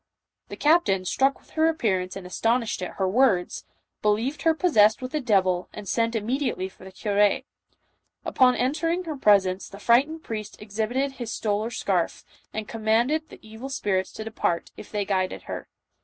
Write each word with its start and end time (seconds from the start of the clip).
The 0.47 0.55
captain, 0.57 1.05
struck 1.05 1.39
with 1.39 1.51
her 1.51 1.69
appear 1.69 1.99
ance 1.99 2.15
and 2.15 2.25
astonished 2.25 2.81
at 2.81 2.95
her 2.95 3.07
words, 3.07 3.65
believed 4.01 4.41
her 4.41 4.55
possessed 4.55 4.99
with 4.99 5.13
a 5.13 5.21
devil, 5.21 5.69
and 5.73 5.87
sent 5.87 6.15
immediately 6.15 6.69
for 6.69 6.83
the 6.83 6.91
cure. 6.91 7.41
Upon 8.25 8.55
entering 8.55 9.03
her 9.03 9.15
presence, 9.15 9.69
the 9.69 9.77
frightened 9.77 10.23
priest 10.23 10.59
exhibited 10.59 11.11
his 11.11 11.31
stole 11.31 11.63
or 11.63 11.69
scarf, 11.69 12.25
and 12.51 12.67
commanded 12.67 13.29
the 13.29 13.37
evil 13.47 13.69
spirits 13.69 14.11
to 14.13 14.23
de 14.23 14.31
part, 14.31 14.71
if 14.75 14.91
they 14.91 15.05
guided 15.05 15.43
her. 15.43 15.67